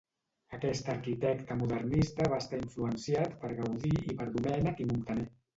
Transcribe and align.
Aquest 0.57 0.87
arquitecte 0.93 1.57
modernista 1.59 2.27
va 2.33 2.41
estar 2.45 2.63
influenciat 2.63 3.39
per 3.45 3.55
Gaudí 3.63 3.95
i 4.07 4.19
per 4.23 4.31
Domènec 4.39 4.83
i 4.87 4.93
Muntaner. 4.95 5.33